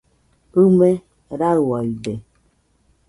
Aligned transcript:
ɨme 0.61 0.89
rauaide. 1.39 2.13